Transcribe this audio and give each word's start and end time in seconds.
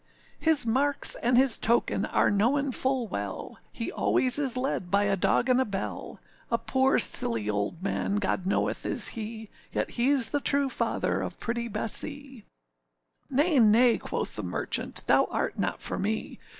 âHis 0.41 0.65
marks 0.65 1.13
and 1.13 1.37
his 1.37 1.59
token 1.59 2.05
are 2.07 2.31
knowen 2.31 2.71
full 2.73 3.07
well, 3.07 3.59
He 3.71 3.91
always 3.91 4.39
is 4.39 4.57
led 4.57 4.89
by 4.89 5.03
a 5.03 5.15
dog 5.15 5.47
and 5.47 5.61
a 5.61 5.63
bell; 5.63 6.19
A 6.49 6.57
poor 6.57 6.97
silly 6.97 7.47
old 7.47 7.83
man, 7.83 8.15
God 8.15 8.47
knoweth, 8.47 8.83
is 8.83 9.09
he, 9.09 9.47
Yet 9.71 9.89
heâs 9.89 10.31
the 10.31 10.41
true 10.41 10.69
father 10.69 11.21
of 11.21 11.39
pretty 11.39 11.67
Bessee.â 11.67 12.43
âNay, 13.37 13.61
nay,â 13.63 14.01
quoth 14.01 14.35
the 14.35 14.41
merchant, 14.41 15.03
âthou 15.05 15.27
art 15.29 15.59
not 15.59 15.83
for 15.83 15.99
me. 15.99 16.39